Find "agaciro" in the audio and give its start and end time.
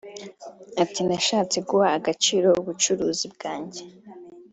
1.97-2.47